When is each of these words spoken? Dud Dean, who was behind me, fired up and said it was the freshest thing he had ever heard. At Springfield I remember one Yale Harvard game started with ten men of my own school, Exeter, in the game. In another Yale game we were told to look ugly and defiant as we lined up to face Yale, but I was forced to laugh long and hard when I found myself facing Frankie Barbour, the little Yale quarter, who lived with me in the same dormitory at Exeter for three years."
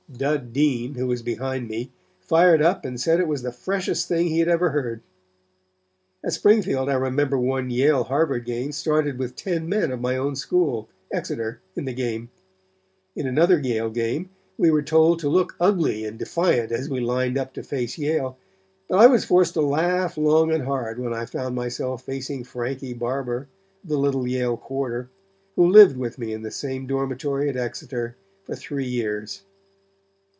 Dud 0.13 0.51
Dean, 0.51 0.95
who 0.95 1.07
was 1.07 1.21
behind 1.21 1.69
me, 1.69 1.89
fired 2.19 2.61
up 2.61 2.83
and 2.83 2.99
said 2.99 3.21
it 3.21 3.29
was 3.29 3.43
the 3.43 3.51
freshest 3.53 4.09
thing 4.09 4.27
he 4.27 4.39
had 4.39 4.49
ever 4.49 4.71
heard. 4.71 5.01
At 6.21 6.33
Springfield 6.33 6.89
I 6.89 6.95
remember 6.95 7.39
one 7.39 7.69
Yale 7.69 8.03
Harvard 8.03 8.43
game 8.43 8.73
started 8.73 9.17
with 9.17 9.37
ten 9.37 9.69
men 9.69 9.89
of 9.89 10.01
my 10.01 10.17
own 10.17 10.35
school, 10.35 10.89
Exeter, 11.13 11.61
in 11.77 11.85
the 11.85 11.93
game. 11.93 12.29
In 13.15 13.25
another 13.25 13.57
Yale 13.57 13.89
game 13.89 14.29
we 14.57 14.69
were 14.69 14.81
told 14.81 15.19
to 15.19 15.29
look 15.29 15.55
ugly 15.61 16.03
and 16.03 16.19
defiant 16.19 16.73
as 16.73 16.89
we 16.89 16.99
lined 16.99 17.37
up 17.37 17.53
to 17.53 17.63
face 17.63 17.97
Yale, 17.97 18.37
but 18.89 18.97
I 18.97 19.07
was 19.07 19.23
forced 19.23 19.53
to 19.53 19.61
laugh 19.61 20.17
long 20.17 20.51
and 20.51 20.63
hard 20.65 20.99
when 20.99 21.13
I 21.13 21.25
found 21.25 21.55
myself 21.55 22.03
facing 22.03 22.43
Frankie 22.43 22.93
Barbour, 22.93 23.47
the 23.81 23.97
little 23.97 24.27
Yale 24.27 24.57
quarter, 24.57 25.09
who 25.55 25.71
lived 25.71 25.95
with 25.95 26.17
me 26.19 26.33
in 26.33 26.41
the 26.41 26.51
same 26.51 26.85
dormitory 26.85 27.47
at 27.47 27.55
Exeter 27.55 28.17
for 28.43 28.57
three 28.57 28.85
years." 28.89 29.43